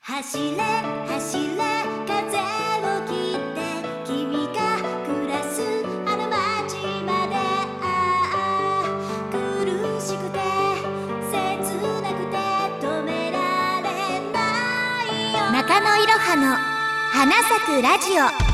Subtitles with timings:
[0.00, 0.56] 走れ
[1.08, 1.56] 走れ
[2.06, 3.58] 風を切って
[4.04, 4.58] 君が
[5.04, 5.54] 暮らす
[6.06, 7.34] あの街まで
[7.82, 8.84] ああ
[9.32, 9.36] 苦
[10.00, 10.38] しくて
[11.30, 11.34] 切
[12.02, 12.36] なくて
[12.86, 13.36] 止めら
[13.82, 13.86] れ
[14.32, 14.36] な
[15.02, 15.38] いよ。
[15.52, 16.56] 中野いろはの
[17.10, 18.45] 花咲くラジオ。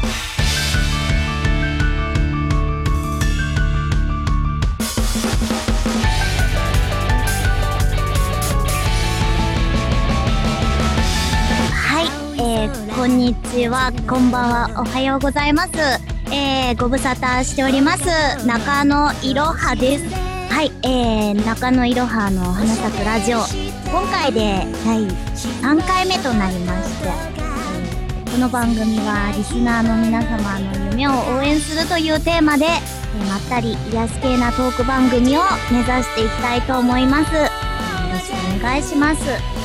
[12.94, 15.70] こんにちは、こんばんは、おはようございます。
[16.30, 20.04] えー、ご無沙汰しております、中野いろはです。
[20.52, 23.38] はい、えー、中野いろはの花咲くラジオ、
[23.90, 27.08] 今回で第3回目となりまして、
[28.28, 35.40] えこの番組はリスナーの皆様の夢を応援するというテーマで、えーまったり癒し系なトーク番組を
[35.70, 37.34] 目指していきたいと思います。
[37.34, 37.40] よ
[38.12, 39.61] ろしくお願いします。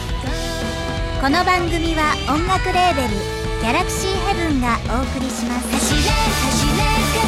[1.19, 5.67] この番組は音楽レーベルギャラクシーヘブンがお送りします。
[5.73, 6.83] 走れ走れ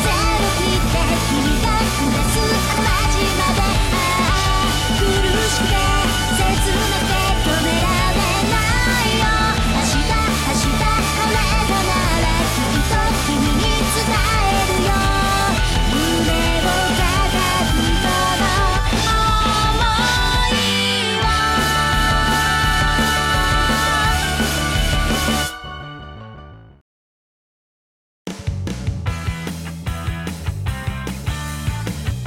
[0.06, 0.19] 風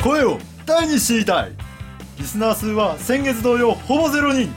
[0.02, 1.52] 声を大にしていたい。
[2.18, 4.52] リスナー数は先月同様ほぼゼロ人。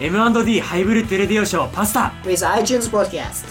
[0.00, 2.12] M&D ハイブリッドレディオショーパスタ。
[2.24, 3.46] With iTunes Podcast.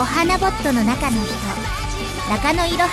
[0.00, 1.34] お花ボットの中の人
[2.30, 2.88] 中野いろは。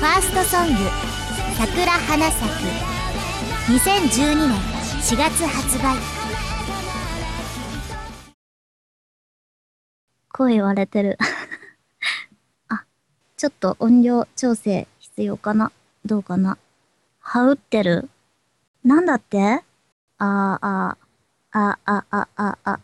[0.00, 0.74] ファーストソング
[1.58, 2.54] 「桜花咲く」
[3.72, 4.58] 2012年
[5.02, 6.19] 4月発売
[10.32, 11.18] 声割れてる。
[12.68, 12.84] あ
[13.36, 15.72] ちょっと音量調整必要かな？
[16.04, 16.58] どうかな？
[17.20, 18.08] はうってる？
[18.84, 19.62] なんだって？
[20.18, 20.96] あーあ
[21.52, 22.80] あああああ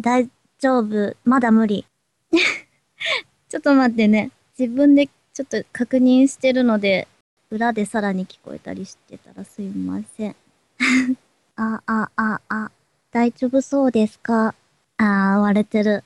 [0.00, 1.16] 大丈夫？
[1.24, 1.86] まだ無理。
[3.48, 4.30] ちょっと待ってね。
[4.58, 7.08] 自分でちょっと確認してるので、
[7.50, 10.36] 裏でさらに聞こえたりしてたらすいません。
[11.56, 12.70] あ、あ、あ、あ、
[13.10, 14.54] 大丈夫そうですか？
[14.98, 16.04] あー、割れてる。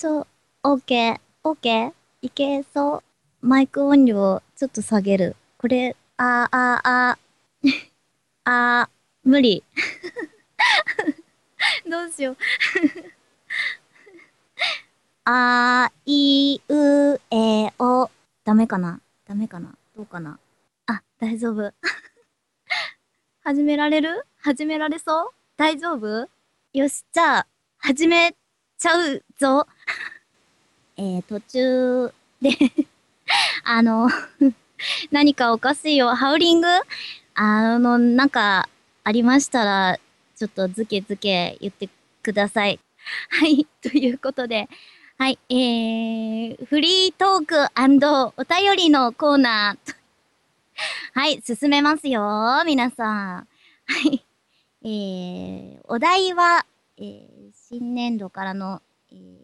[0.00, 0.26] ちょ、
[0.62, 3.02] オッケー、オッケー、いけそ
[3.42, 3.46] う。
[3.46, 5.36] マイク音量ちょっと下げる。
[5.58, 7.68] これ、あー、あー、あー、
[8.44, 8.90] あー、
[9.28, 9.62] 無理。
[11.86, 12.36] どうしよう。
[15.30, 18.10] あいうえお。
[18.42, 19.02] ダメかな？
[19.26, 19.76] ダメかな？
[19.94, 20.38] どうかな？
[20.86, 21.74] あ、大丈夫。
[23.44, 24.24] 始められる？
[24.38, 25.28] 始められそう？
[25.58, 26.26] 大丈夫？
[26.72, 27.46] よし、じゃあ、
[27.76, 28.34] 始め
[28.78, 29.66] ちゃうぞ。
[31.00, 32.12] えー、途中
[32.42, 32.50] で
[33.64, 34.10] あの、
[35.10, 36.14] 何かおかしいよ。
[36.14, 36.68] ハウリング？
[37.34, 38.68] あの、なんか、
[39.02, 39.98] ありましたら、
[40.36, 41.88] ちょっとズケズケ言って
[42.22, 42.78] ください。
[43.30, 44.68] はい、ということで、
[45.16, 49.94] はい、えー、フリートークお便りのコーナー。
[51.14, 53.46] はい、進めますよ、皆さん。
[53.46, 53.46] は
[54.12, 54.22] い。
[54.82, 56.66] えー、お題は、
[56.98, 59.39] えー、新年度からの、えー、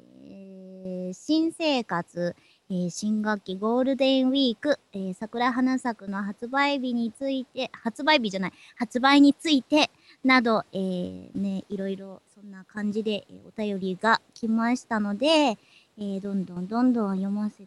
[1.12, 2.34] 新生活、
[2.68, 9.90] えー、新学期ゴールデンウィーク、えー、桜花咲くの発売日について、発売日じゃない、発売について、
[10.24, 17.66] など、えー、ね、いろいろそんな感じで、えお便りが来ましたので、えー、どんどんどんどん読ませ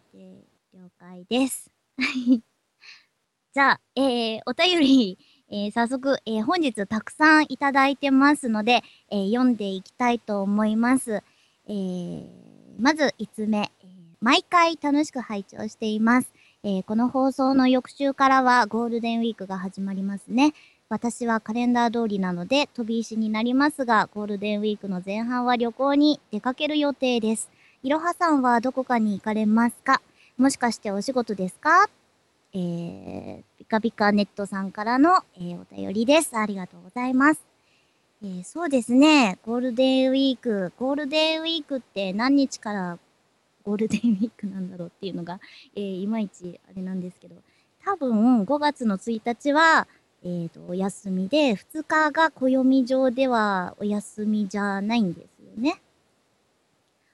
[0.74, 1.70] 了解です。
[3.52, 5.18] じゃあ、えー、お便り、
[5.50, 11.22] えー、早速、えー、本日たくさんいただいてますので、えー、読んでいきたいと思います。
[11.66, 12.28] えー、
[12.80, 13.90] まず5つ目、えー
[14.22, 16.30] 毎回楽しく拝聴しています。
[16.62, 20.52] えーこの放送の翌週からはゴールデンウィークが始まりますね。
[20.90, 27.48] 私はカレンダー通りなので飛び石になりますが、ゴールデンウィークの前半は旅行に出かける予定です。
[27.82, 30.02] いろはさんはどこかに行かれますか？
[30.36, 31.88] もしかしてお仕事ですか？
[32.52, 36.36] えー、ピカピカネットさんからの、えーお便りです。
[36.36, 37.49] ありがとうございます。
[38.22, 39.38] えーそうですね。
[39.46, 40.72] ゴールデンウィーク。
[40.78, 42.98] ゴールデンウィークって何日から
[43.64, 45.40] ゴールデンウィークなんだろうっていうのが、
[45.74, 47.36] えーいまいちあれなんですけど、
[47.84, 49.88] 多分5月の1日は、
[50.22, 55.80] えっ、と、お休みで、2日が暦上ではお休みじゃないんですよね。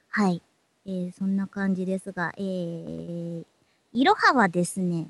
[0.09, 0.41] はい。
[0.85, 3.45] えーそんな感じですが、えー、
[3.93, 5.07] いろははですね、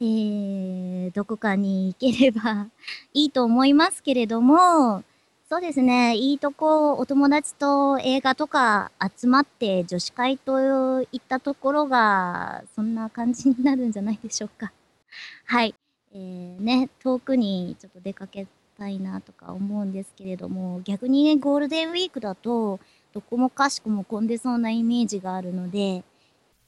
[0.00, 2.68] えーどこかに行ければ
[3.14, 5.04] いいと思いますけれども、
[5.50, 14.74] そうですね、いいとこ、お友達と映画とか集まって女子会といったところが、そんな感じになるんじゃないでしょうか。
[15.46, 15.74] はい。
[16.12, 18.46] えー、ね、遠くにちょっと出かけ
[18.76, 22.78] たいなとか思うんですけれども、逆にね、ゴールデンウィークだと、
[23.14, 26.04] どこもかしこも混んでそうなイメージがあるので、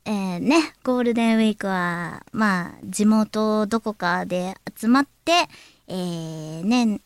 [0.06, 5.32] えー、ね、ゴールデンウィークは、まあ、地元どこかで集まって、
[5.86, 7.02] えー、ね、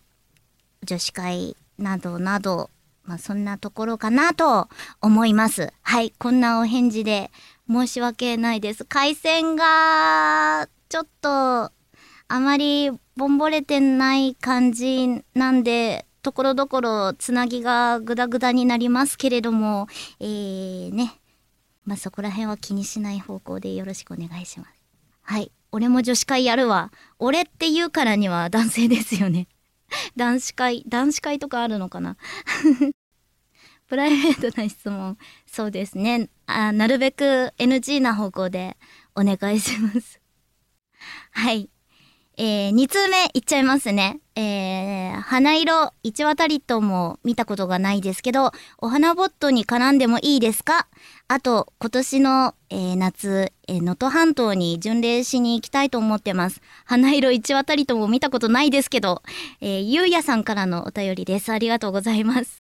[0.84, 2.70] 女子会などなど、
[3.04, 4.68] まあ、そんなところかなと
[5.00, 5.72] 思います。
[5.82, 7.30] はい、こんなお返事で
[7.68, 8.84] 申し訳ないです。
[8.84, 11.70] 回線が、ちょっと、
[12.26, 19.88] あまりボンボレてない感じなんで、ところどころつなぎがグダグダになりますけれども、
[20.20, 21.20] えー、ね、
[21.84, 24.70] まあ、そこら辺は気にしない方向でよろしくお願いします。
[25.22, 25.52] はい。
[25.70, 26.92] 俺も女子会やるわ。
[27.18, 29.48] 俺って言うからには男性ですよね。
[30.16, 32.16] 男子会、男子会とかあるのかな？
[33.86, 35.18] プライベートな質問。
[35.46, 36.30] そうですね。
[36.46, 38.76] あなるべく NG な方向で
[39.14, 40.20] お願いします。
[41.32, 41.70] はい。
[42.36, 44.18] えー、2通目いっちゃいますね。
[44.36, 50.88] えー、花色一渡りとも見たことがないですけど、お花ボットに絡んでもいいですか？
[51.28, 56.60] あと、今年の、えー夏、えー能登半島に巡礼しに行きたいと思ってます。
[56.84, 59.22] 花色一渡りとも見たことないですけど、
[59.60, 61.52] えー、ゆうやさんからのお便りです。
[61.52, 62.58] ありがとうございます。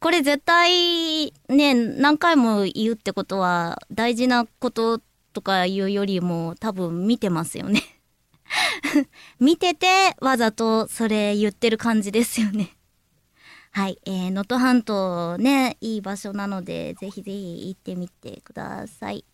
[0.00, 5.00] これ絶対、ね、何回も言うってことは、大事なこと
[5.32, 7.82] とか言うよりも多分見てますよね。
[9.40, 9.86] 見てて
[10.20, 12.76] わざとそれ言ってる感じですよね。
[13.72, 19.26] はい、えー、能登半島ね、いい場所なので、ぜひぜひ行ってみてください。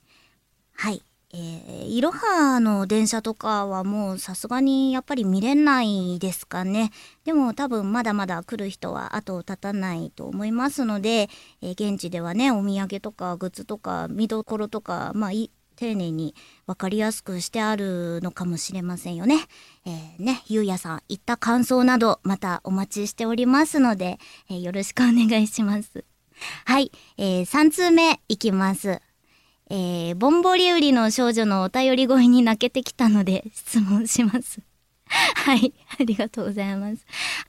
[0.75, 1.03] はい。
[1.35, 6.91] えー、いろはの電車とかはもうさすがにやっぱり見れないですかね。
[7.25, 11.31] でも多分まだまだ来る人は後を絶たないと思いますので、
[11.63, 15.51] えー現地ではね、お土産とかグッズとか見どころとか、まあい
[15.83, 16.37] 丁寧に
[16.69, 19.41] 分かりやすくしてあるのかもしれませんよね。
[19.85, 26.05] えー、ね、ゆうやさん、言った感想などまたお待ちしておりますので、えーよろしくお願いします。
[26.67, 29.01] はい、えー、3通目いきます。
[29.71, 34.61] えー、ぼんぼり売りの少女のお便り声に泣けてきたので質問します。
[35.13, 37.05] はい、ありがとうございます。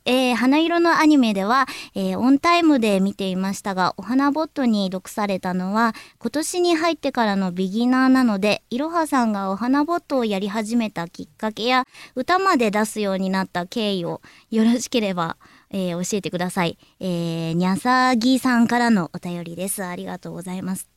[0.06, 1.66] えー、花色のアニメでは、
[1.96, 14.22] えーオンタイムで見ていましたが、お花ボットに読されたのは、今年に入ってからのビギナーなので、いろはさんがお花ボットをやり始めたきっかけや、歌まで出すようになった経緯を
[14.52, 15.38] よろしければ、
[15.70, 16.78] えー教えてください。
[17.00, 19.84] えー、にゃさぎさんからのお便りです。
[19.84, 20.90] ありがとうございます。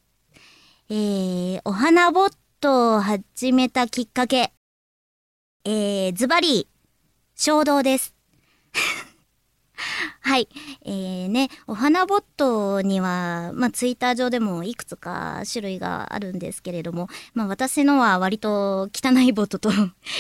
[0.91, 4.56] えー、お花ボットを始めたきっかけ。
[5.69, 6.69] えー、ズバリ、
[7.35, 8.15] 衝動です。
[10.21, 10.49] はい。
[10.85, 19.73] えー、ね、お花ボットには、まあ、ツイッター上でもいくつか種類があるんですけれども、まあ、私のは割と汚いボットと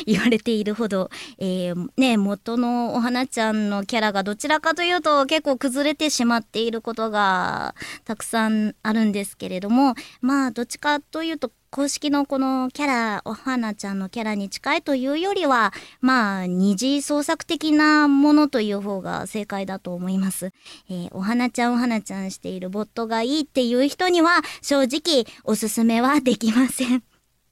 [0.04, 20.54] 言われているほど、えー、ね、元のお花ちゃんのキャラがどちらかというと結構崩れてしまっていることがたくさんあるんですけれども、まあ、どっちかというと、公式のこのキャラ、お花ちゃんのキャラに近いというよりは、まあ、二次創作的なものという方が正解だと思います。
[20.88, 27.02] えーお花ちゃんお花ちゃんしているボットがいいっていう人には、正直おすすめはできません。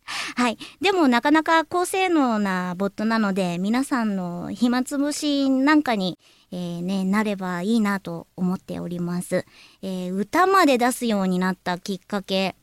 [0.37, 0.57] はい。
[0.81, 6.19] でもなかなか高性能なボットなので、皆さんの暇つぶしなんかに、
[6.51, 9.45] えーね、なればいいなと思っております。
[9.83, 12.57] えー歌まで出すようになったきっかけ。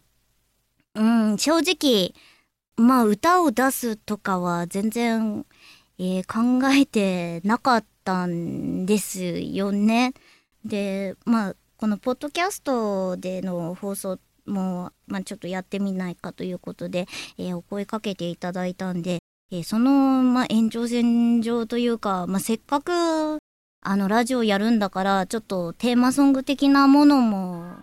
[0.96, 1.02] う
[1.34, 2.14] ん、正直、
[2.76, 5.46] まあ歌を出すとかは全然、
[6.00, 10.14] えー考えてなかったんですよね。
[10.66, 17.08] で、まあ、このポッドキャストでの放送も、まあ、ちょっとやってみないかということで、
[17.38, 19.20] えーお声かけていただいたんで、
[19.52, 19.92] えーその、
[20.24, 23.38] まあ、延長線上というか、まあ、せっかく、
[23.84, 27.76] あの、ラジオやるんだから、ちょっとテーマソング的なものも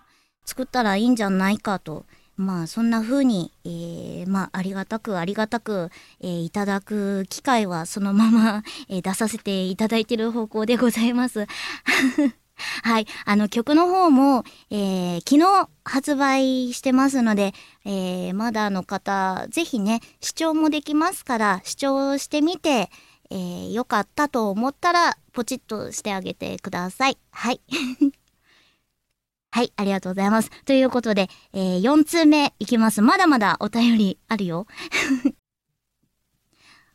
[0.44, 2.04] 作ったらいいんじゃないかと。
[2.38, 5.90] まあ、そんな風に、えーまあ、ありがたく、ありがたく、
[6.20, 11.46] えーいただく機会はそのまま、 えー出させていただいてる方向でございます。
[12.82, 13.06] はい。
[13.24, 17.54] あの曲の方も、えー昨日発売してますので、
[17.84, 22.88] えーまだの方、ぜひね、視聴もできますから、視聴してみて、
[23.30, 27.18] えーよかったと思ったら、ポチッとしてあげてください。
[27.32, 27.60] はい。
[29.50, 30.50] はい、ありがとうございます。
[30.66, 33.02] ということで、えー4通目いきます。
[33.02, 34.66] まだまだお便りあるよ。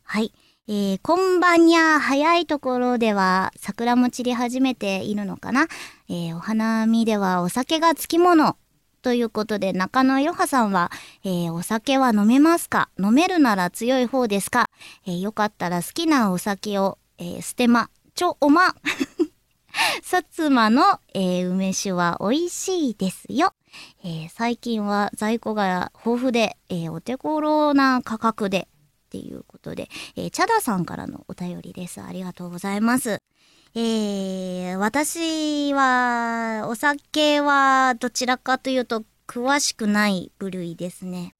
[0.04, 0.32] はい。
[0.66, 5.66] えー、こんばんにゃ、早いところでは桜も散り始めているのかな。
[6.08, 8.56] えー、お花見ではお酒がつきもの。
[9.02, 10.90] ということで、中野いろはさんは、
[11.24, 12.88] えー、お酒は飲めますか？
[12.98, 14.70] 飲めるなら強い方ですか、
[15.06, 18.74] えー、よかったら好きなお酒を、えー、捨てま、ちょ、おま。
[20.02, 20.82] 薩摩の、
[21.14, 23.54] えー、梅酒は美味しいですよ。
[24.04, 28.68] えー、最近は在庫が豊富で、えー、お手頃な価格で
[29.06, 32.00] っていうことで、えー、チャダさんからのお便りです。
[32.00, 33.20] ありがとうございます。
[33.76, 41.34] えー、私は、お酒はどちらかというと詳しくない部類ですね。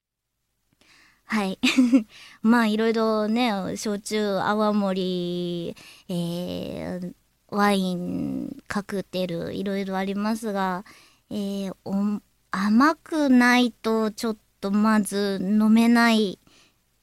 [1.26, 1.58] はい。
[2.42, 5.74] まあ、いろいろね、焼酎、泡盛、
[6.08, 7.14] えー、
[7.54, 10.84] ワイン、カクテル、いろいろありますが、
[11.30, 12.20] えー、
[12.50, 16.40] 甘くないとちょっとまず飲めない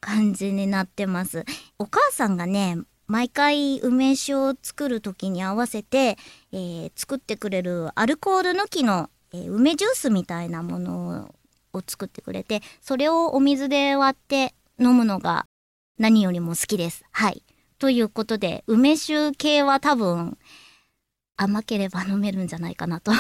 [0.02, 1.46] 感じになってます。
[1.80, 2.78] お母さんがね、
[3.08, 6.18] 毎回梅酒を作る時に合わせて、
[6.52, 11.34] えー、作ってくれるアルコール抜きの、えー、梅ジュースみたいなもの
[11.72, 15.46] を作ってくれて、それをお水で割って飲むのが
[15.98, 17.06] 何よりも好きです。
[17.12, 17.42] はい。
[17.82, 20.38] ということで、梅酒系は多分
[21.36, 23.12] 甘ければ飲めるんじゃないかなと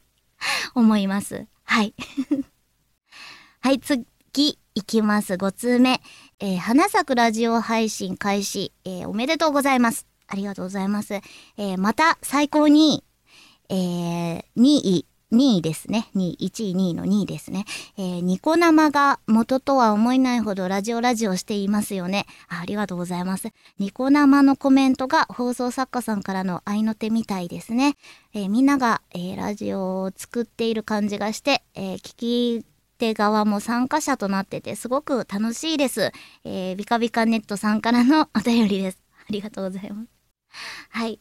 [0.74, 1.46] 思います。
[1.64, 1.94] はい。
[3.60, 4.06] はい、次、
[4.74, 5.34] いきます。
[5.34, 6.00] 5通目。
[6.38, 10.06] えー、花咲くラジオ配信開始、えー、おめでとうございます。
[10.28, 11.12] ありがとうございます。
[11.12, 13.04] えー、また最高に、
[13.68, 16.08] えー、2位、2位ですね。
[16.16, 17.64] 2位、1位、2位の2位ですね。
[17.96, 22.64] えー、ニコ生が元とは思えないほどラジオラジオしていますよねあ。
[22.66, 23.48] りがとうございます。
[23.78, 27.96] ニコ生のコメントが放送作家さんからの愛の手みたいですね。
[28.32, 32.16] えー、みんなが、えー、ラジオを作っている感じがして、え聞
[32.60, 32.66] き
[32.98, 36.12] 手側も参加者となっててすごく楽しいです。
[36.44, 38.98] え、ビカビカネットさんからのお便りです。
[39.28, 40.08] ありがとうございます。
[40.90, 41.20] はい。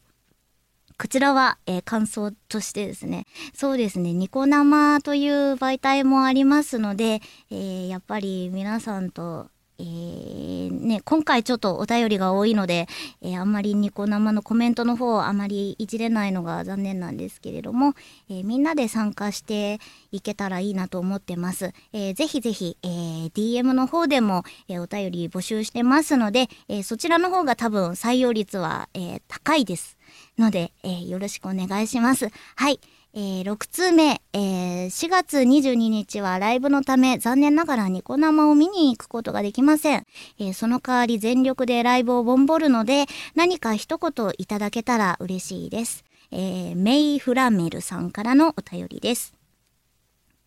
[0.99, 9.47] こちらは、えー、感想としてですね、そうですね、ニコ生という媒体もありますので、えー、やっぱり皆さんと
[9.81, 12.87] えー、ね、今回ちょっとお便りが多いので、
[13.21, 17.93] え、あんまりニコ生のコメントの方あまりいじれないのが残念なんですけれども、
[18.29, 19.79] え、みんなで参加して
[20.11, 21.71] いけたらいいなと思ってます。
[21.93, 29.98] えー、ぜひぜひ、え、DM の方でも、え、お便り募集してますので、え、そちらの方が多分採用率は、え、高いです。
[30.39, 32.29] ので、えー、よろしくお願いします。
[32.55, 32.79] はい。
[33.13, 40.05] えー、6通目、えー、4月22日はライブのため残念ながらニコ生を見に行くことができません。
[40.39, 43.05] えー、その代わり全力でライブをボンボるので
[43.35, 46.03] 何か一言いただけたら嬉しいです。
[46.31, 49.38] えー、メイ・フラメルさんからのお便りです。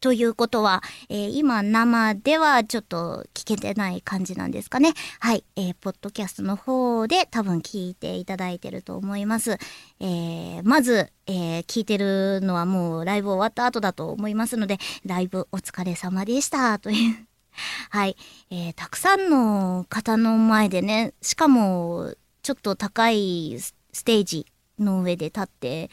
[0.03, 4.95] ということは、えー、今生ではちょっと聞けてない感じなんですかね。
[5.21, 5.45] はい。
[5.55, 9.59] えー、ポッドキャストの方で多分聞いていただいてると思います。
[10.01, 16.81] えー、まず、えー、聞いてるのはもうライブ終わった後だと思いますので、ライブお疲れ様でした。
[16.81, 17.29] という
[17.91, 18.17] はい、
[18.51, 18.73] えー。
[18.73, 24.47] たくさんの方の前でね、しかもちょっと高いステージ
[24.81, 25.91] の上で立って、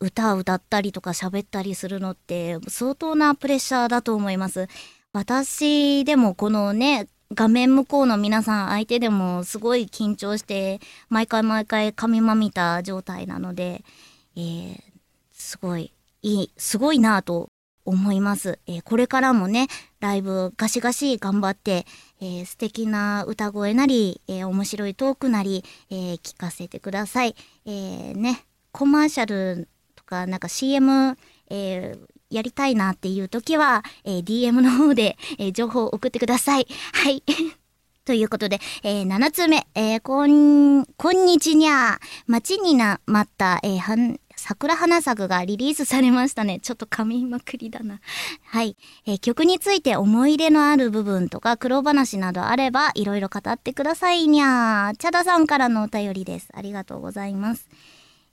[0.00, 4.66] 歌を歌ったりとか喋ったりするのって相当なプレッシャーだと思います。
[5.12, 13.84] 私でもこのね、画面向こうの皆さん相手でもすごい緊張して毎回毎回髪まみた状態なので、
[14.36, 14.80] えー、
[15.32, 15.92] すごい
[16.22, 17.50] いい、すごいなと
[17.84, 19.68] 思います、えー、これからもね、
[20.00, 21.86] ライブガシガシ頑張って、
[22.20, 27.34] えー、素敵な歌声なり、えー、面白いトークなり、え聞かせてください。
[27.64, 29.68] えね、コマーシャル
[30.10, 31.16] か、なんか CM、
[31.48, 31.98] えー、
[32.30, 36.66] やりたいなっていう時は、えー、DM の方で、えー、情報を送ってください。
[36.92, 37.22] はい。
[38.04, 46.60] ということで、えー、7つ目、えー、こん、こんにちにゃ待ちにな、まった、えー、はん、桜花作がリリースされましたね。
[46.60, 48.00] ちょっと噛みまくりだな。
[48.46, 48.76] はい、
[49.06, 54.96] えー、曲について思い入れのある部分とか苦労話などあれば、いろいろ語ってくださいにゃー。
[54.96, 56.48] チャダさんからのお便りです。
[56.54, 57.68] ありがとうございます。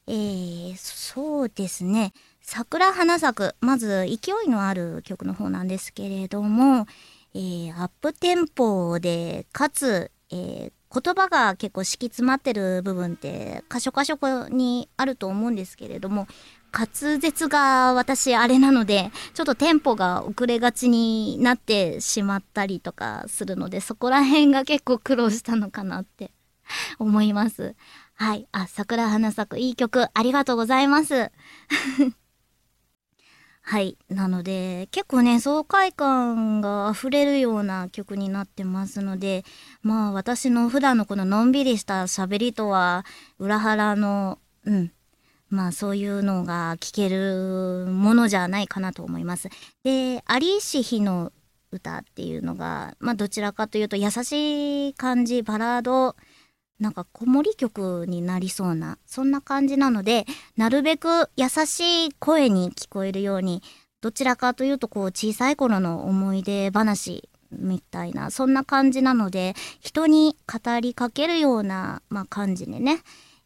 [0.10, 2.14] えー、そうですね。
[2.42, 3.56] 桜花咲く。
[3.60, 6.88] まず勢いのある曲の方なんですけれども、
[7.34, 16.26] えー、アップテンポで、かつ、えー、言葉が結構敷き詰まってる部分って箇所箇所にあると思うんですけれども、
[16.72, 26.32] 滑舌が私あれなので、ちょっとテンポが遅れがちになってしまったりとかするので、そこら辺が結構苦労したのかなって
[26.98, 27.76] 思います。
[28.20, 28.48] はい。
[28.52, 31.32] あ、桜花咲くいい曲、ありがとうございます。
[33.62, 33.96] はい。
[34.10, 39.46] なので、結構ね、爽快感が溢れるような曲になってますので、
[39.84, 43.06] まあ私の普段のこののんびりした喋りとは
[43.38, 44.92] 裏腹の、うん。
[45.50, 49.50] まあそういうのが聞けるものじゃないかなと思います。
[49.84, 51.32] で、有石日の
[51.72, 56.16] 歌っていうのが、まあどちらかというと優しい感じ、バラード、
[56.80, 63.64] なんか子守曲になりそうな、そんな感じなので、なるべく優しい声に聞こえるように、
[64.02, 73.02] どちらかというとこう小さい頃の思い出話みたいな、そんな感じなので、人に語りかけるような、まあ、感じでね、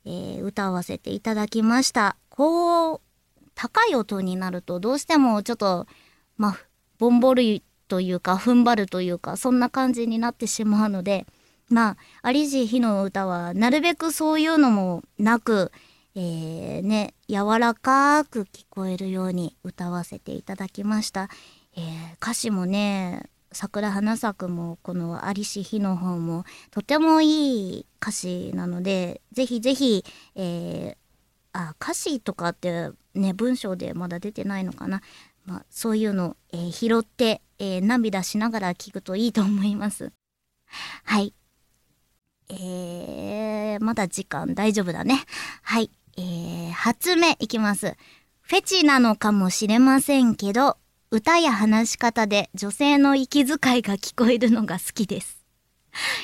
[0.06, 2.18] えー歌わせていただきました。
[2.30, 3.02] こう、
[3.56, 5.88] 高い音になるとどうしてもちょっと、
[6.38, 6.58] まあ、
[6.98, 11.26] ボンボルというか、踏ん張るというか、そんな感じになってしまうので、
[11.72, 15.72] まあ、有地日の歌は、なるべくそういうのもなく、
[16.16, 21.30] えー、ね、柔らかく聞こえるように歌わせていただきました。
[21.76, 30.04] えー歌詞もね、桜花咲くも、この有志日の方も、とてもいい歌詞なので、ぜひぜひ、
[30.36, 30.98] えー
[31.54, 35.02] あ、歌詞とかってね、文章でまだ出てないのかな。
[35.46, 40.12] まあ、そういうの、えー拾って、えー涙しながら聞くといいと思います。
[41.06, 41.34] はい。
[42.52, 45.24] えー、まだ時間大丈夫だね。
[45.64, 45.90] はい。
[46.18, 47.96] えー、初目いきます。
[48.42, 50.78] フェチなのかもしれませんけど、
[51.10, 55.42] 歌や話し方で女性の息遣いが聞こえるのが好きです。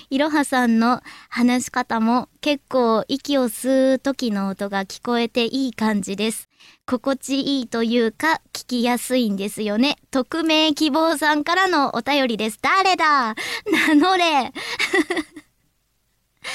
[0.10, 6.48] いろはさんの話し方も結構息を吸う時の音が聞こえていい感じです。
[6.86, 9.98] 心地いいというか聞きやすいんですよね。
[10.12, 12.60] 匿名希望さんからのお便りです。
[12.62, 13.36] 誰だ？
[13.88, 14.54] 名乗れ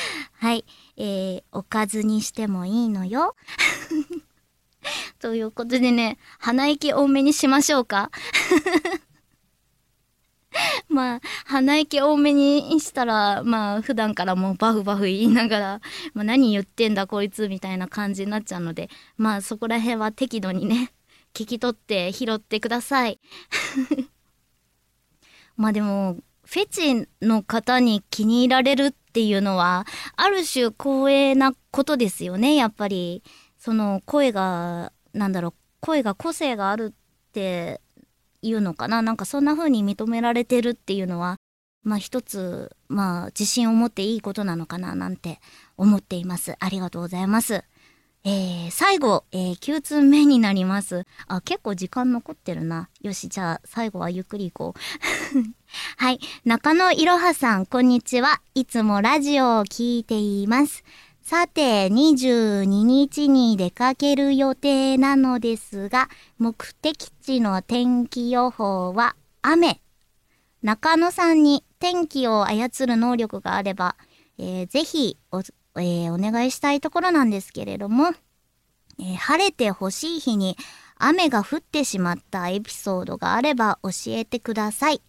[0.38, 0.64] はい。
[0.96, 3.36] えー、おかずにしてもいいのよ。
[5.20, 8.10] ということでね、鼻息多めにしましょうか。
[10.88, 15.80] まあ、鼻息多めにしたら、まあ、普段からもうバフバフ言いながら、
[16.12, 20.92] まあ、何言ってんだこいつみたいな感じになっちゃうので、まあ、そこら辺は適度にね、
[21.32, 23.18] 聞き取って拾ってください。
[25.56, 33.22] まあでも、フェチの方に気に入られるっていうのは、ある種光栄なことですよね、やっぱり。
[33.58, 37.80] その声が、なんだろう、声が個性があるって
[38.40, 39.02] いうのかな。
[39.02, 41.36] なんかそんな風に認められてるっていうのは、
[41.84, 45.40] まあ一つ、まあ自信を持っていいことなのかななんて
[45.76, 46.56] 思っています。
[46.58, 47.64] ありがとうございます。
[48.24, 51.06] えー、最後、えー、9通目になります。
[51.26, 52.88] あ、結構時間残ってるな。
[53.00, 54.80] よし、じゃあ最後はゆっくり行こ
[55.34, 55.38] う。
[55.96, 56.20] はい。
[56.44, 58.40] 中野いろはさん、こんにちは。
[58.54, 60.84] いつもラジオを聞いています。
[61.22, 66.08] さて、22日に出かける予定なのですが、
[66.38, 69.80] 目的地の天気予報は雨。
[70.62, 73.96] 中野さんに天気を操る能力があれば、
[74.38, 75.42] えーぜひお、
[75.76, 78.12] えーお願いしたいところなんですけれども、
[78.98, 80.56] えー晴れてほしい日に
[80.96, 85.02] 雨が降ってしまったエピソードがあれば教えてください。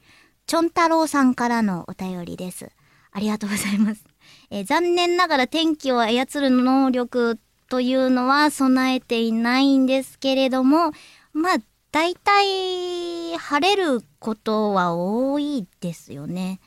[0.46, 2.72] ちょん太郎さんからのお便りです。
[3.12, 4.04] ありがとうございます。
[4.50, 10.92] えー残念ながら天気を操る能力というのは備えていないんですけれども、
[11.34, 11.58] まあ、
[11.92, 16.60] 大体晴れることは多いですよね。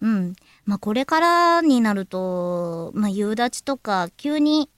[0.00, 0.34] うん。
[0.64, 4.70] まあ、これからになると、まあ、夕立とか急に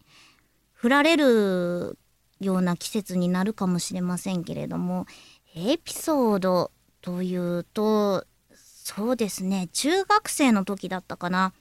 [0.83, 1.99] 降られる
[2.41, 5.07] ような季節になるかもしれませんけれども、
[5.55, 6.71] エピソード
[7.03, 11.53] というと、そうですね、中学生の時だったかな。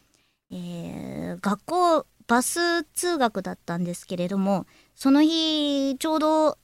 [0.52, 6.58] えー学校バス通学だったんですけれどもその日ちょうど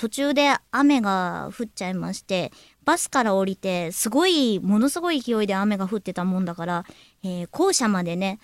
[0.00, 2.52] 途中で雨が降っちゃいまして
[2.86, 6.84] バスから降りてすごいものすごい勢いで雨が降ってたもんだから、
[7.22, 8.38] えー校舎までね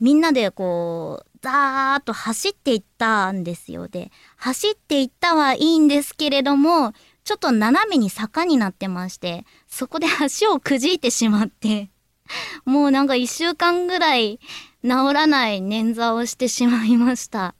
[0.00, 11.90] みんなでこうダーッと走っていったんですよで走っていったはいいんですけれどもちょっと斜めに坂になってましてそこで足をくじいてしまって
[12.64, 14.40] もうなんか一週間ぐらい
[14.82, 17.55] 治らない捻挫をしてしまいました。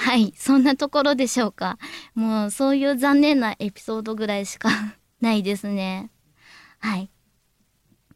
[0.00, 1.76] はい、そんなところでしょうか。
[2.14, 4.70] もうそういう残念なエピソードぐらいしか
[5.20, 6.12] ないですね。
[6.78, 7.10] はい。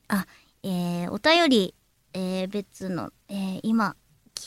[0.07, 0.27] あ、
[0.63, 1.75] えー、お便り、
[2.15, 3.97] えー、別の、えー、今、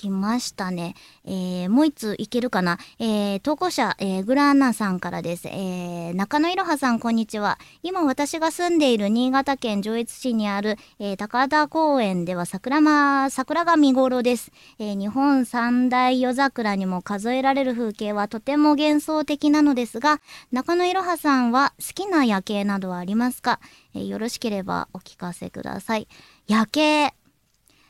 [0.02, 0.96] きましたね。
[1.24, 2.78] えー、もう一ついけるかな？
[3.00, 5.48] えー、投稿者、えー、グラーナさんからです。
[5.48, 7.58] えー、中野いろはさん、こんにちは。
[7.82, 14.52] 今私が住んでいる新潟県上越市にある、えー、高田公園では桜ま、桜が見頃です。
[14.80, 20.20] えー、日本三大夜桜にも数えられる風景はとても幻想的なのですが、
[20.52, 23.60] 中野いろはさんは好きな夜景などはありますか、
[23.94, 26.08] えー、よろしければお聞かせください。
[26.48, 27.14] 夜景。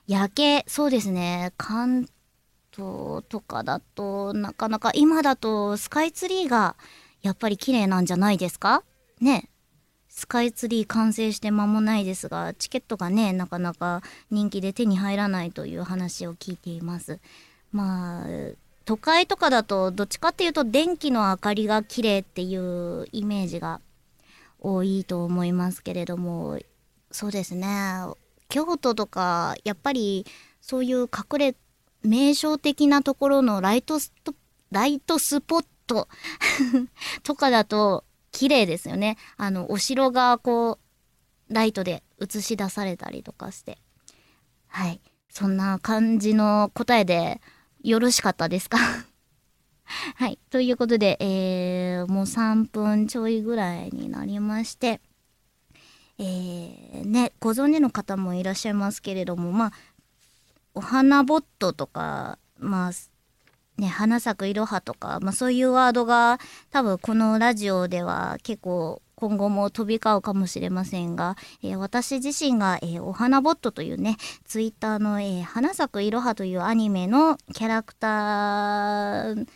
[0.08, 1.54] 夜景、そうですね。
[1.58, 2.08] 関
[2.72, 6.76] 東とかだと、なかなか今だとスカイツリーが
[7.22, 8.84] やっぱり綺麗なんじゃないですか？
[9.20, 9.50] ね。
[10.10, 17.20] スカイツリー完成して間もないですが、チケットがね、なかなか人気で手に入らないという話を聞いています。
[17.72, 18.26] まあ、
[18.86, 23.82] 都会とかだとどっちかっていうと電気の明かりが綺麗っていうイメージが
[24.60, 26.60] 多いと思いますけれども、
[27.12, 27.68] そうですね。
[28.50, 30.26] 京都とかやっぱり
[30.62, 31.56] そういう隠れ
[32.04, 34.34] 名所的なところのライトスト
[34.72, 36.08] ライトスポット
[37.24, 39.18] とかだと綺麗ですよね。
[39.38, 40.80] あのお城がこ
[41.50, 43.78] うライトで映し出されたりとかして。
[44.68, 45.02] はい。
[45.30, 47.42] そんな感じの答えで
[47.82, 48.78] よろしかったですか？
[50.16, 50.40] はい。
[50.50, 55.00] ということで、えー、もう3分ちょいぐらいになりまして。
[56.18, 59.72] えー、ね、ご存知の方もいらっしゃいますけれども、まあ、
[60.74, 62.92] お花ボットとか、まあ、
[63.78, 66.40] ね、花咲くいろはとか、まあそういうワードが
[66.72, 79.48] 多分このラジオでは結構今後も飛び交うかもしれませんが、えー、私自身が、えー、お花ボットというね、ツイッターの、えー、花咲くいろはというアニメのキャラクター、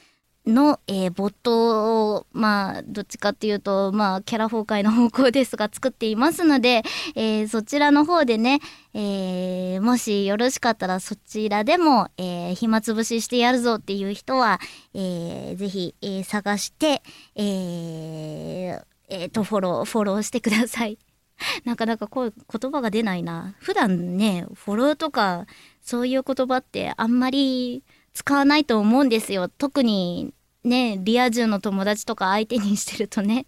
[0.50, 6.84] の、えー、ボットを、まあ、どっちかっていうと、まあ、キャラ崩壊の方向ですが、作っていますので、
[7.16, 8.60] えー、そちらの方でね、
[8.94, 14.60] えー、もしよろしかったらそちらでも、えー、暇つぶししてやるぞっていう人は、
[14.94, 17.02] えー、ぜひ、えー、探して、
[17.36, 20.98] えー、えー、と、フォロー、フォローしてください。
[21.66, 23.56] なかなかこう言葉が出ないな。
[23.60, 25.46] 普段ね、フォローとか、
[25.82, 27.84] そういう言葉ってあんまり
[28.14, 29.48] 使わないと思うんですよ。
[29.50, 30.34] 特に
[30.64, 33.46] ね、リア充の友達とか相手にしてるとね。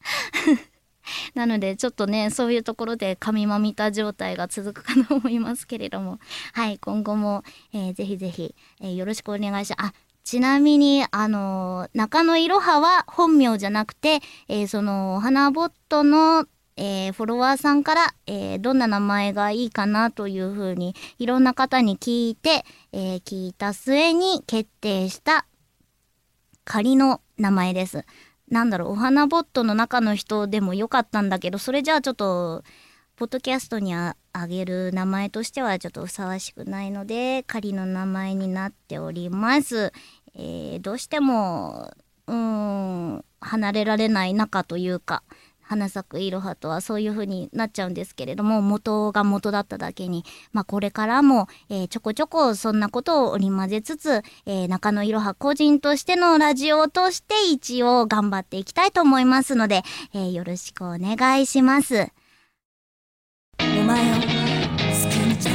[1.34, 6.18] なので、ちょっとね、そういうところで神まみた状態が続くかと思いますけれども、
[6.52, 7.42] はい、今後も、
[7.72, 9.88] えー、ぜひぜひ、えー、よろしくお願いします。
[9.88, 9.92] あ、
[10.22, 16.46] ちなみに、あのー、中野いろはは本名じゃなくて、えー、その、花ボットの、
[16.76, 25.44] えー、フォロワーさんから、えー、どんな名前がいいかなというふうにいろんな方に聞いて、えー、聞いた末に決定した
[26.70, 28.04] 仮の名前です。
[28.48, 32.62] なんだろう、お花ボットの中の人でもよかったんだけど、それじゃあちょっと、
[33.16, 34.14] ポッドキャストにあ
[34.48, 39.92] げる名前としてはちょっとふさわしくないので、仮の名前になっております。
[40.36, 41.90] えー、どうしても、
[42.28, 45.24] うーん、離れられない仲というか、
[45.70, 62.08] 花咲くいろはとはそういう風になっちゃうんですけれども元が元だっただけに、まあ、これからも、えー、ちょこちょこそんなことを織り交ぜつつ、えー、中野いろは個人としてのラジオを通して一応頑張っていきたいと思いますので、えー、よろしくお願いします。
[63.60, 64.24] お前を好き
[65.14, 65.52] にちゃ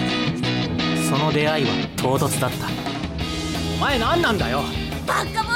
[1.09, 2.67] その出会いは唐突だった。
[3.75, 4.61] お前何なんだよ。
[5.05, 5.54] バカ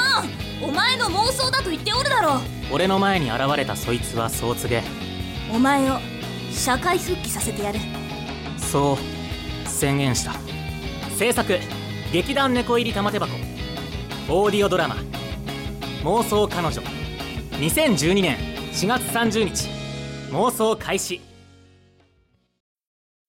[0.62, 2.40] お前の妄想だと言っておるだろう。
[2.72, 4.82] 俺の前に現れたそいつはそう告げ。
[5.52, 5.98] お前を
[6.52, 7.78] 社会復帰させてやる。
[8.58, 8.98] そ
[9.64, 10.32] う宣言した。
[11.16, 11.58] 制作
[12.12, 13.32] 劇団猫入り玉手箱。
[14.28, 14.96] オーディオドラマ
[16.04, 16.82] 「妄想彼女」
[17.58, 18.36] 2012年
[18.72, 19.68] 4月30日
[20.30, 21.20] 妄想開始。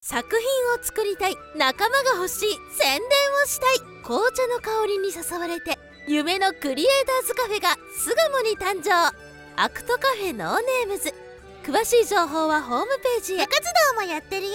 [0.04, 3.08] 作品を作りたい仲間が欲しい宣伝
[3.44, 5.80] をしたい紅茶の香りに誘われて
[6.12, 9.16] 夢のクリエイターズカフェが巣鴨に誕生。
[9.56, 11.14] アクトカフェノーネームズ。
[11.64, 13.38] 詳しい情報はホームページへ。
[13.38, 13.50] 活
[13.96, 14.52] 動もやってるよ。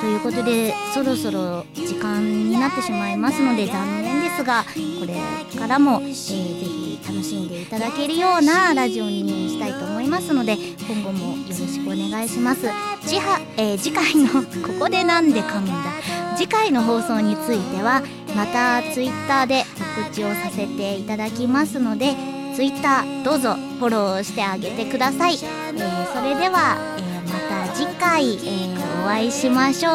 [0.00, 4.70] ということでそろそろ時間になってしまいますので残念ですがこ
[5.04, 12.68] れからも、えー、ぜひ楽しんでいただけるようなラジオにしたいと思いますので今後もよろしくお願いします。
[13.02, 15.98] 次は、えー、次回のここでなんで噛むんだ。
[16.36, 18.00] 次回の放送については
[18.36, 19.64] また Twitter で
[19.96, 22.14] 告知をさせていただきますので
[22.54, 29.94] Twitter どうぞフォローしてあげてください、えー、それでは、えー、また次回、えー、お会いしましょう。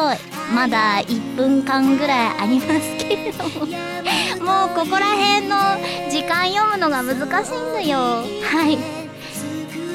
[0.54, 3.66] まだ1分間ぐらいありますけれども。
[4.44, 5.56] もうここら辺の
[6.10, 7.98] 時間読むのが難しいんだよ。
[7.98, 9.04] はい。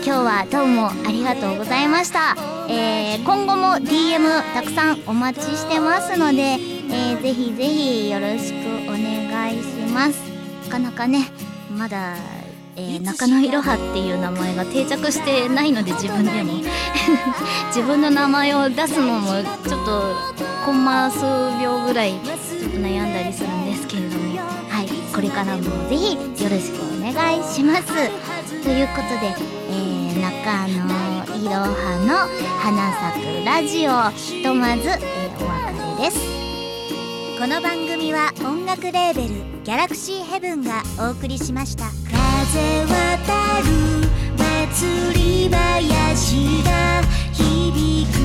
[0.05, 2.35] 今日はどうもありがとうございました、
[2.69, 10.19] えー、今後も DM たくさんお待ちしてますのでえーぜひぜひよろしくお願いします。
[10.65, 11.25] なかなかね
[11.75, 12.15] まだ、
[12.75, 16.53] えー中野いろはっていう名前が定着してないので自分でも。
[17.69, 19.31] 自分の名前を出すのも
[19.67, 20.15] ちょっと
[20.65, 21.25] コンマ数
[21.61, 24.39] 秒ぐらいちょっと悩んだりするんですけれども。
[24.69, 27.87] はいこれからもぜひよろしくお願いします。
[28.63, 29.35] ということで、
[29.69, 31.67] えー、中野いろは
[32.07, 36.38] の花咲くラジオひとまず、えーお別れです
[37.39, 39.29] この番組は音楽レーベル
[39.63, 44.09] 「ギャラクシーヘブン」がお送りしました「風渡る
[44.67, 48.19] 祭り林が響く」